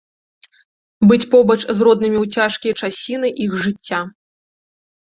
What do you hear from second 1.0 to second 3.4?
Быць побач з роднымі ў цяжкія часіны